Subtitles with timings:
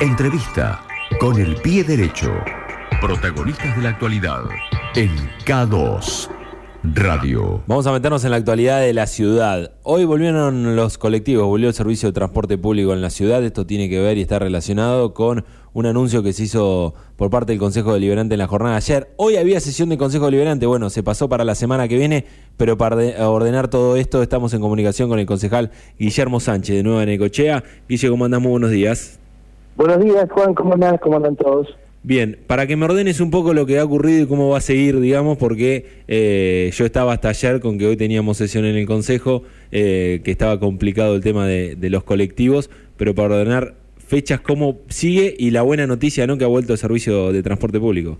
[0.00, 0.82] Entrevista
[1.20, 2.32] con el pie derecho.
[3.00, 4.42] Protagonistas de la actualidad
[4.96, 5.10] en
[5.46, 6.28] K2
[6.82, 7.62] Radio.
[7.68, 9.70] Vamos a meternos en la actualidad de la ciudad.
[9.84, 13.44] Hoy volvieron los colectivos, volvió el servicio de transporte público en la ciudad.
[13.44, 17.52] Esto tiene que ver y está relacionado con un anuncio que se hizo por parte
[17.52, 19.14] del Consejo Deliberante en la jornada de ayer.
[19.16, 22.26] Hoy había sesión de Consejo Deliberante, bueno, se pasó para la semana que viene,
[22.56, 22.96] pero para
[23.28, 25.70] ordenar todo esto estamos en comunicación con el concejal
[26.00, 27.62] Guillermo Sánchez de Nueva Necochea.
[27.88, 28.40] Guille, ¿cómo andás?
[28.40, 29.20] Muy buenos días.
[29.76, 31.00] Buenos días, Juan, ¿cómo andás?
[31.00, 31.66] ¿Cómo andan todos?
[32.04, 34.60] Bien, para que me ordenes un poco lo que ha ocurrido y cómo va a
[34.60, 38.86] seguir, digamos, porque eh, yo estaba hasta ayer con que hoy teníamos sesión en el
[38.86, 44.76] Consejo, eh, que estaba complicado el tema de, los colectivos, pero para ordenar fechas, cómo
[44.88, 48.18] sigue y la buena noticia, ¿no?, que ha vuelto el servicio de transporte público.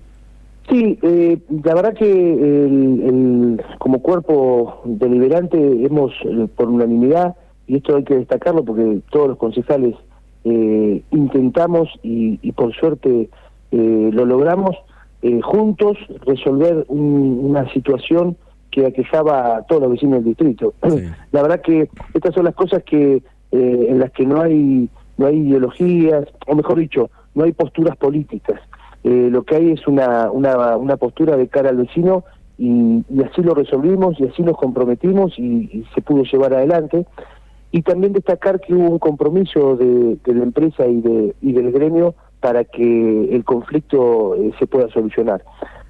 [0.70, 6.12] Sí, eh, la verdad que el, como cuerpo deliberante hemos,
[6.56, 7.36] por unanimidad,
[7.68, 9.94] y esto hay que destacarlo porque todos los concejales
[10.44, 13.30] intentamos y, y por suerte
[13.76, 14.76] eh, lo logramos
[15.22, 18.36] eh, juntos resolver una situación
[18.70, 20.74] que aquejaba a todos los vecinos del distrito.
[21.32, 23.16] La verdad que estas son las cosas que
[23.50, 27.96] eh, en las que no hay no hay ideologías, o mejor dicho, no hay posturas
[27.96, 28.60] políticas.
[29.02, 32.24] lo que hay es una, una, una postura de cara al vecino
[32.58, 37.06] y, así lo resolvimos y así nos comprometimos y, se pudo llevar adelante.
[37.74, 41.72] Y también destacar que hubo un compromiso de, de la empresa y, de, y del
[41.72, 45.42] gremio para que el conflicto eh, se pueda solucionar.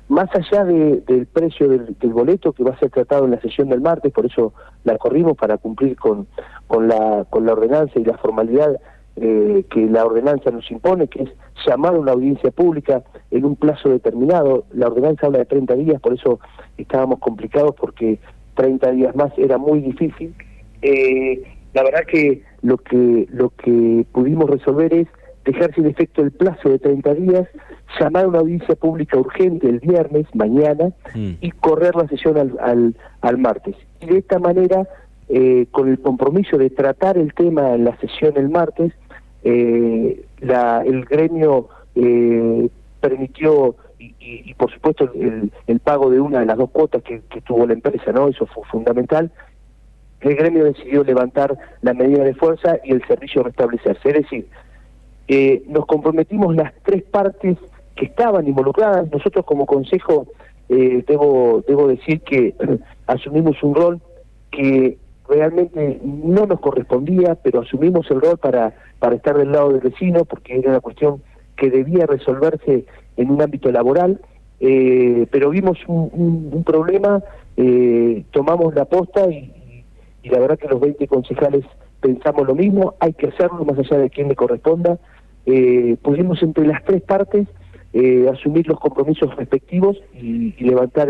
[0.09, 3.83] Más allá del precio del, boleto que va a ser tratado en la sesión del
[3.83, 6.27] martes, por eso la corrimos para cumplir con,
[6.69, 8.81] con, la, con la ordenanza y la formalidad
[9.17, 11.31] eh, que la ordenanza nos impone, que es
[11.67, 14.65] llamar a una audiencia pública en un plazo determinado.
[14.73, 16.41] La ordenanza habla de 30 días, por eso
[16.79, 18.21] estábamos complicados porque
[18.55, 20.35] 30 días más era muy difícil.
[20.81, 21.43] Eh,
[21.75, 25.09] la verdad que lo que lo que pudimos resolver es
[25.45, 27.49] dejar sin efecto el plazo de 30 días,
[28.01, 31.33] llamar a una audiencia pública urgente el viernes, mañana, mm.
[31.41, 33.77] y correr la sesión al, al, martes.
[34.01, 34.89] Y de esta manera,
[35.29, 38.93] eh, con el compromiso de tratar el tema en la sesión el martes,
[39.43, 42.69] eh, la, el gremio eh,
[43.01, 47.41] permitió, y, por supuesto el, el, pago de una de las dos cuotas que, que
[47.43, 48.29] tuvo la empresa, ¿no?
[48.29, 49.31] Eso fue fundamental.
[50.25, 54.09] El gremio decidió levantar la medida de fuerza y el servicio restablecerse.
[54.09, 54.47] Es decir,
[55.29, 57.59] eh, nos comprometimos las tres partes
[57.95, 59.11] que estaban involucradas.
[59.13, 60.27] Nosotros como consejo
[60.71, 62.55] eh, debo, decir que
[63.07, 64.01] asumimos un rol
[64.51, 64.97] que
[65.29, 70.25] realmente no nos correspondía, pero asumimos el rol para, para estar del lado del vecino,
[70.25, 71.23] porque era una cuestión
[71.55, 72.87] que debía resolverse
[73.19, 74.23] en un ámbito laboral,
[74.61, 77.23] eh, pero vimos un, un, problema,
[78.33, 79.53] tomamos la posta y,
[80.25, 81.65] y la verdad que los 20 concejales
[82.01, 84.99] pensamos lo mismo, hay que hacerlo más allá de quién le corresponda,
[85.47, 87.47] eh, pudimos entre las tres partes
[87.93, 91.09] eh, asumir los compromisos respectivos y, levantar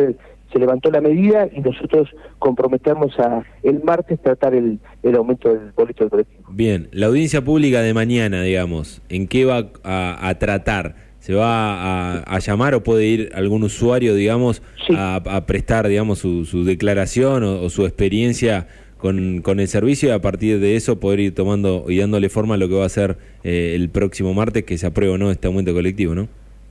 [0.52, 5.72] se levantó la medida y nosotros comprometemos a el martes tratar el, el aumento del
[5.72, 6.44] boleto del colectivo.
[6.50, 10.94] Bien, la audiencia pública de mañana, digamos, ¿en qué va a, tratar?
[11.18, 14.62] ¿Se va a, llamar o puede ir algún usuario, digamos,
[14.96, 18.68] a, prestar, digamos, su, declaración o, su experiencia
[19.04, 22.54] con, con, el servicio y a partir de eso poder ir tomando y dándole forma
[22.54, 25.30] a lo que va a ser eh, el próximo martes que se apruebe o no
[25.30, 26.26] este aumento colectivo, ¿no?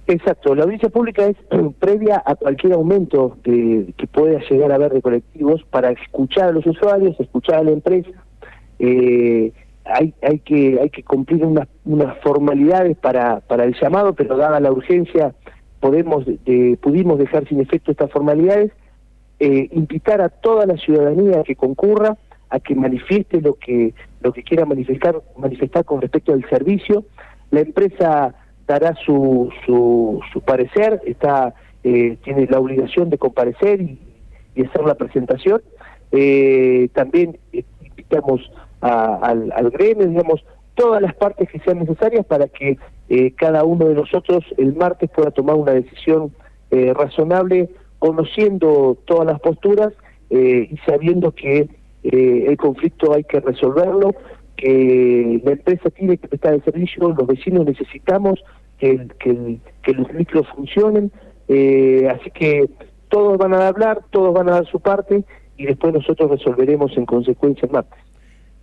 [0.07, 1.37] Exacto, la audiencia pública es
[1.79, 6.65] previa a cualquier aumento que, pueda llegar a haber de colectivos para escuchar a los
[6.65, 8.09] usuarios, escuchar a la empresa.
[8.79, 9.51] Eh,
[9.85, 11.67] hay, hay, que, hay que cumplir unas,
[12.23, 15.35] formalidades para, para el llamado, pero dada la urgencia
[15.79, 16.25] podemos
[16.81, 18.71] pudimos dejar sin efecto estas formalidades
[19.45, 22.15] eh, invitar a toda la ciudadanía que concurra
[22.49, 27.03] a que manifieste lo que lo que quiera manifestar manifestar con respecto al servicio.
[27.51, 28.33] La empresa
[28.65, 33.99] dará su su, su parecer está eh, tiene la obligación de comparecer y,
[34.63, 35.61] hacer la presentación.
[36.13, 38.49] Eh, también invitamos
[38.79, 42.77] al, al gremio digamos todas las partes que sean necesarias para que
[43.35, 46.31] cada uno de nosotros el martes pueda tomar una decisión
[46.71, 47.69] razonable
[48.03, 49.93] conociendo todas las posturas
[50.29, 51.69] eh, y sabiendo que
[52.03, 54.13] eh, el conflicto hay que resolverlo,
[54.57, 58.43] que la empresa tiene que prestar el servicio, los vecinos necesitamos
[58.77, 59.07] que,
[59.87, 61.13] los micros funcionen,
[61.47, 62.69] eh, así que
[63.07, 65.23] todos van a hablar, todos van a dar su parte
[65.55, 67.85] y después nosotros resolveremos en consecuencia más.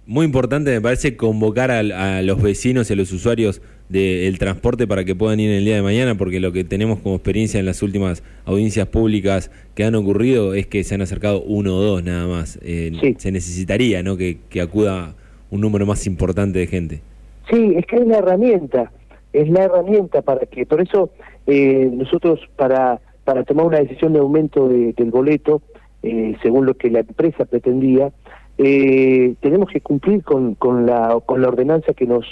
[0.04, 5.04] Muy importante me parece convocar a, los vecinos y a los usuarios del transporte para
[5.04, 7.82] que puedan ir el día de mañana, porque lo que tenemos como experiencia en las
[7.82, 12.28] últimas audiencias públicas que han ocurrido es que se han acercado uno o dos nada
[12.28, 12.58] más.
[12.62, 14.16] Eh, se necesitaría ¿no?
[14.16, 15.14] Que, acuda
[15.50, 17.02] un número más importante de gente.
[17.50, 18.92] Sí, es que es una herramienta.
[19.32, 21.10] es la herramienta para que, por eso
[21.46, 25.62] eh, nosotros para, para tomar una decisión de aumento del boleto,
[26.04, 28.12] eh, según lo que la empresa pretendía,
[28.56, 32.26] eh, tenemos que cumplir con, con, la, con la ordenanza que nos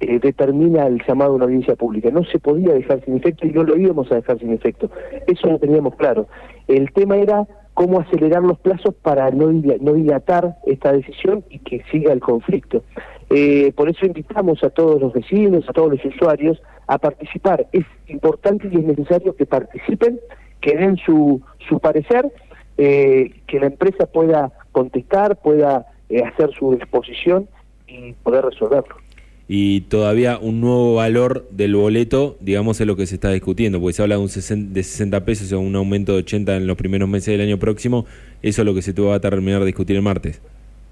[0.00, 2.10] eh, determina el llamado a una audiencia pública.
[2.10, 4.90] No se podía dejar sin efecto y no lo íbamos a dejar sin efecto.
[5.26, 6.26] Eso lo teníamos claro.
[6.68, 12.12] El tema era cómo acelerar los plazos para no, dilatar esta decisión y que siga
[12.12, 12.84] el conflicto.
[13.30, 17.66] Eh, por eso invitamos a todos los vecinos, a todos los usuarios a participar.
[17.72, 20.20] Es importante y es necesario que participen,
[20.60, 22.32] que den su, su parecer,
[22.78, 27.48] eh, que la empresa pueda contestar, pueda eh, hacer su exposición
[27.86, 28.96] y poder resolverlo.
[29.46, 33.92] Y todavía un nuevo valor del boleto, digamos, es lo que se está discutiendo, porque
[33.92, 37.08] se habla de, un de 60 pesos o un aumento de 80 en los primeros
[37.08, 38.06] meses del año próximo.
[38.42, 40.40] Eso es lo que se va a terminar de discutir el martes.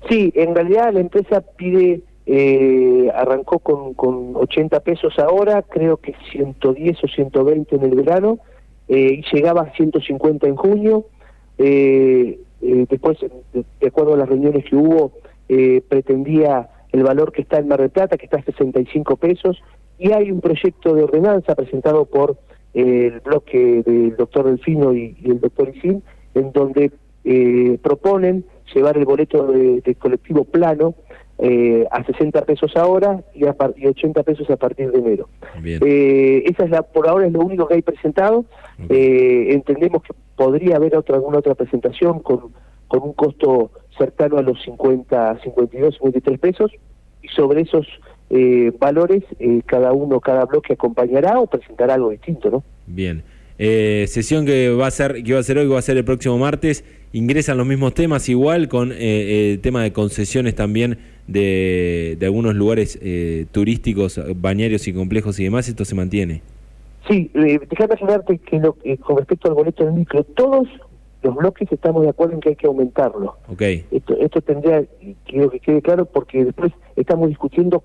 [0.08, 6.14] Sí, en realidad la empresa pide eh, arrancó con, con 80 pesos ahora, creo que
[6.32, 8.38] 110 o 120 en el verano,
[8.88, 11.06] eh, y llegaba a 150 en junio.
[11.58, 13.18] Eh, eh, después,
[13.52, 15.12] de, acuerdo a las reuniones que hubo,
[15.48, 19.62] eh, pretendía el valor que está en Mar del Plata, que está a 65 pesos,
[19.98, 22.36] y hay un proyecto de ordenanza presentado por
[22.74, 26.02] el bloque del doctor Delfino y, y el doctor Isin,
[26.34, 26.90] en donde
[27.82, 28.44] proponen
[28.74, 30.94] llevar el boleto de, de colectivo plano
[31.38, 35.28] eh, a 60 pesos ahora y, a 80 pesos a partir de enero.
[35.64, 38.44] Eh, esa es la, por ahora es lo único que hay presentado.
[38.88, 42.52] Eh, entendemos que podría haber otra, alguna otra presentación con,
[42.86, 46.72] con un costo cercano a los 50, 52, 53 pesos
[47.22, 47.86] y sobre esos
[48.30, 49.24] eh, valores
[49.66, 52.64] cada uno, cada bloque acompañará o presentará algo distinto, ¿no?
[52.86, 53.22] Bien.
[53.58, 56.04] Eh, sesión que va a ser que va a ser hoy, va a ser el
[56.04, 56.84] próximo martes.
[57.12, 62.54] Ingresan los mismos temas igual con eh, el tema de concesiones también de, de algunos
[62.54, 65.68] lugares eh, turísticos, bañarios y complejos y demás.
[65.68, 66.42] Esto se mantiene.
[67.08, 70.68] Sí, eh, déjame aclararte que lo, con respecto al boleto del micro, todos
[71.22, 73.36] los bloques estamos de acuerdo en que hay que aumentarlo.
[73.48, 73.86] Okay.
[73.90, 74.84] Esto, esto tendría,
[75.24, 77.82] quiero que quede claro, porque después estamos discutiendo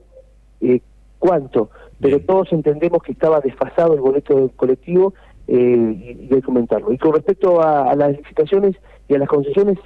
[1.20, 1.70] cuánto,
[2.00, 5.14] pero todos entendemos que estaba desfasado el boleto del colectivo
[5.48, 6.92] eh, y, hay que comentarlo.
[6.92, 8.76] Y con respecto a, las licitaciones
[9.08, 9.78] y a las concesiones,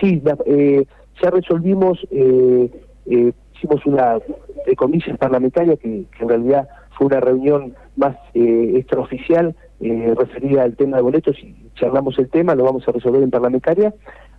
[0.00, 0.86] sí, eh,
[1.22, 2.70] ya resolvimos, eh,
[3.06, 4.18] eh, hicimos una,
[4.66, 10.76] de comisión parlamentaria que, en realidad fue una reunión más eh, extraoficial eh, referida al
[10.76, 13.94] tema de boletos y charlamos el tema, lo vamos a resolver en parlamentaria,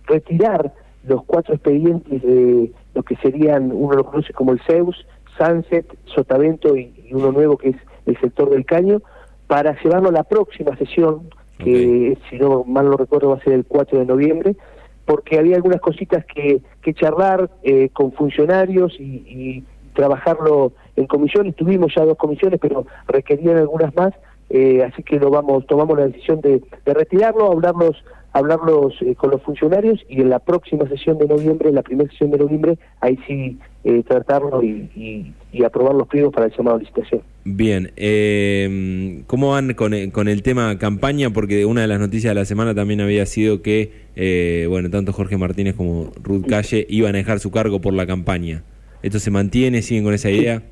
[0.06, 0.72] retirar
[1.04, 5.06] los cuatro expedientes de lo que serían, uno lo conoce como el Zeus,
[5.36, 9.00] Sunset, Sotavento y uno nuevo que es el sector del Caño,
[9.46, 11.28] para llevarlo a la próxima sesión,
[11.58, 14.56] que si no mal lo recuerdo va a ser el 4 de noviembre,
[15.04, 19.64] porque había algunas cositas que, que charlar eh, con funcionarios y, y,
[19.94, 21.54] trabajarlo en comisiones.
[21.54, 24.14] Tuvimos ya dos comisiones, pero requerían algunas más,
[24.52, 27.96] eh, así que lo vamos tomamos la decisión de, de retirarlo, hablarlos
[28.32, 32.10] hablarlos eh, con los funcionarios y en la próxima sesión de noviembre, en la primera
[32.10, 36.76] sesión de noviembre, ahí sí eh, tratarlo y, y, aprobar los pliegos para el llamado
[36.76, 37.20] a licitación.
[37.44, 41.30] Bien, eh, ¿cómo van con el, con el tema campaña?
[41.30, 45.12] Porque una de las noticias de la semana también había sido que, eh, bueno, tanto
[45.12, 48.62] Jorge Martínez como Ruth Calle iban a dejar su cargo por la campaña.
[49.02, 49.82] ¿Esto se mantiene?
[49.82, 50.62] ¿Siguen con esa idea?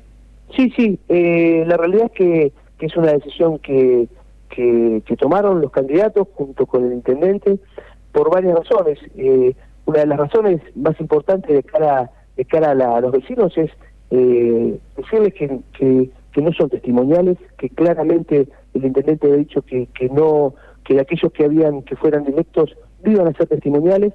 [0.55, 2.51] Sí, sí, eh, la realidad es que,
[2.81, 4.07] que, es una decisión que,
[4.49, 7.59] que, tomaron los candidatos junto con el intendente
[8.11, 8.97] por varias razones.
[9.15, 9.55] Eh,
[9.85, 13.69] una de las razones más importantes de cara de cara a, los vecinos es
[14.09, 20.09] eh, decirles que, que, no son testimoniales, que claramente el intendente ha dicho que, que
[20.09, 24.13] no, que aquellos que habían, que fueran electos no iban a ser testimoniales,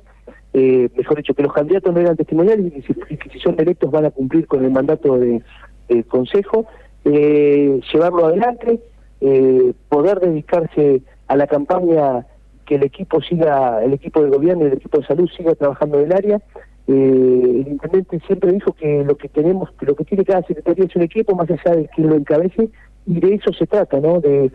[0.55, 2.83] eh, mejor dicho, que los candidatos no eran testimoniales y
[3.17, 5.43] que si, son electos van a cumplir con el mandato de,
[5.89, 6.67] del Consejo,
[7.07, 8.81] eh, llevarlo adelante,
[9.21, 12.27] eh, poder dedicarse a la campaña
[12.67, 15.99] que el equipo siga, el equipo de gobierno y el equipo de salud siga trabajando
[15.99, 16.43] en el área
[16.89, 20.85] eh, el intendente siempre dijo que lo que tenemos, que lo que tiene cada secretaría
[20.85, 22.69] es un equipo, más allá de quien lo encabece,
[23.07, 24.21] y de eso se trata, ¿no?
[24.21, 24.51] De,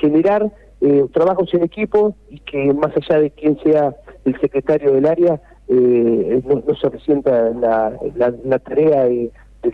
[0.00, 0.48] generar
[0.80, 5.40] eh, trabajos en equipo y que más allá de quién sea el secretario del área,
[5.66, 9.32] eh, no, se resienta la, tarea del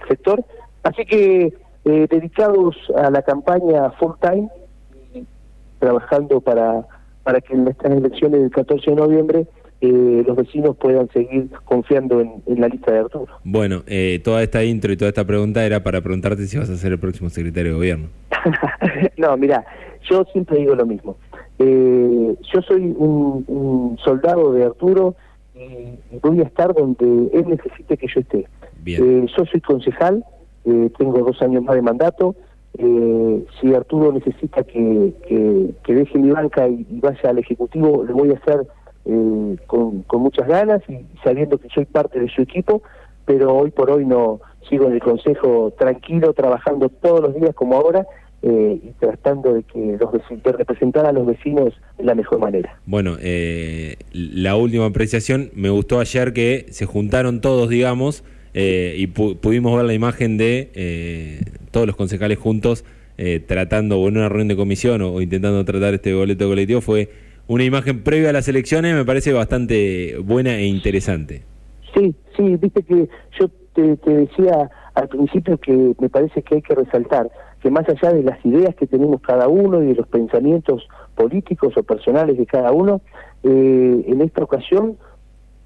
[0.08, 0.42] sector.
[0.84, 1.52] Así que
[1.84, 4.48] eh, dedicados a la campaña full time,
[5.78, 6.86] trabajando para,
[7.22, 9.46] para que en estas elecciones del 14 de noviembre
[9.80, 13.28] eh, los vecinos puedan seguir confiando en, la lista de Arturo.
[13.44, 16.76] Bueno, eh, toda esta intro y toda esta pregunta era para preguntarte si vas a
[16.76, 18.08] ser el próximo secretario de gobierno.
[19.16, 19.64] no, mira,
[20.10, 21.16] yo siempre digo lo mismo.
[21.60, 25.14] Eh, yo soy un, soldado de Arturo
[25.54, 28.46] y voy a estar donde él necesite que yo esté.
[28.82, 29.28] Bien.
[29.28, 30.24] yo soy concejal,
[30.64, 32.34] tengo dos años más de mandato,
[32.80, 38.30] Eh, si Arturo necesita que, que, deje mi banca y, vaya al Ejecutivo, lo voy
[38.30, 38.66] a hacer
[39.04, 42.82] eh, con, con muchas ganas y sabiendo que soy parte de su equipo,
[43.24, 47.76] pero hoy por hoy no sigo en el Consejo tranquilo, trabajando todos los días como
[47.76, 48.06] ahora
[48.42, 52.78] eh, y tratando de que los de representar a los vecinos de la mejor manera.
[52.86, 58.22] Bueno, eh, la última apreciación, me gustó ayer que se juntaron todos, digamos,
[58.54, 62.84] eh, y pudimos ver la imagen de todos los concejales juntos
[63.46, 67.10] tratando, o en una reunión de comisión o, intentando tratar este boleto colectivo, fue
[67.48, 71.42] una imagen previa a las elecciones, me parece bastante buena e interesante.
[71.94, 73.08] Sí, sí, viste que
[73.40, 77.88] yo te, te decía al principio que me parece que hay que resaltar que más
[77.88, 82.38] allá de las ideas que tenemos cada uno y de los pensamientos políticos o personales
[82.38, 83.00] de cada uno,
[83.42, 84.96] eh, en esta ocasión,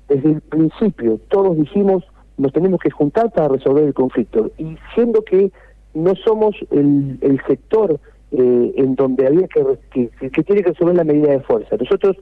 [0.08, 2.04] desde el principio, todos dijimos,
[2.42, 4.50] nos tenemos que juntar para resolver el conflicto.
[4.58, 5.50] Y siendo que
[5.94, 7.98] no somos el, el sector
[8.32, 11.76] eh, en donde había que, que, que tiene que resolver la medida de fuerza.
[11.76, 12.16] Nosotros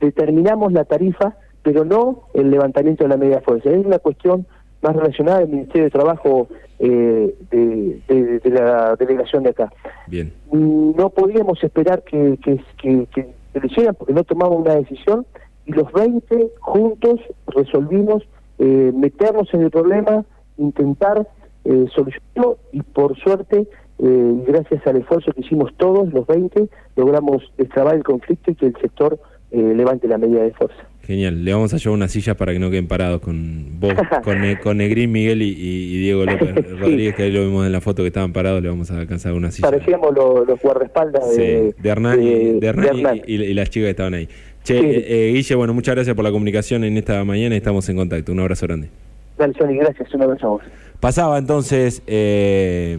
[0.00, 3.70] determinamos la tarifa, pero no el levantamiento de la medida de fuerza.
[3.70, 4.46] Es una cuestión
[4.82, 6.48] más relacionada al Ministerio de Trabajo
[6.78, 9.72] eh, de, la delegación de acá.
[10.06, 10.32] Bien.
[10.50, 15.26] No podíamos esperar que, que, que, lo hicieran porque no tomamos una decisión
[15.66, 18.22] y los 20 juntos resolvimos
[18.62, 20.22] eh, meternos en el problema,
[20.58, 21.26] intentar
[21.64, 23.66] eh, solucionarlo y por suerte,
[23.98, 28.66] eh, gracias al esfuerzo que hicimos todos, los 20, logramos destrabar el conflicto y que
[28.66, 29.18] el sector
[29.50, 30.76] levante la medida de fuerza.
[31.02, 34.38] Genial, le vamos a llevar una silla para que no queden parados con vos, con,
[34.62, 38.08] con Negrín, Miguel y, Diego López Rodríguez, que ahí lo vimos en la foto que
[38.08, 39.70] estaban parados, le vamos a alcanzar una silla.
[39.70, 44.28] Parecíamos los, guardaespaldas de, Hernán, y, las chicas que estaban ahí.
[44.64, 47.96] Che, eh, Guille, bueno, muchas gracias por la comunicación en esta mañana y estamos en
[47.96, 48.32] contacto.
[48.32, 48.90] Un abrazo grande.
[49.38, 50.62] Dale, gracias, un abrazo a vos.
[51.00, 52.98] Pasaba entonces eh,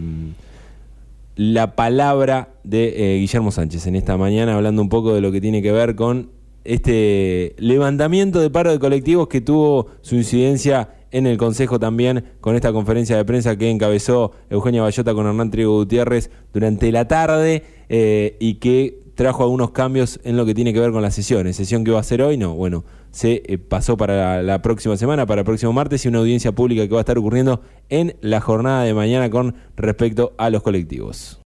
[1.36, 5.40] la palabra de eh, Guillermo Sánchez en esta mañana, hablando un poco de lo que
[5.40, 6.30] tiene que ver con
[6.64, 12.56] este levantamiento de paro de colectivos que tuvo su incidencia en el Consejo también con
[12.56, 17.62] esta conferencia de prensa que encabezó Eugenia Bayota con Hernán Trigo Gutiérrez durante la tarde
[17.88, 21.56] eh, y que trajo algunos cambios en lo que tiene que ver con las sesiones.
[21.56, 25.26] Sesión que va a ser hoy, no, bueno, se eh, pasó para la, próxima semana,
[25.26, 28.40] para el próximo martes y una audiencia pública que va a estar ocurriendo en la
[28.40, 31.40] jornada de mañana con respecto a los colectivos.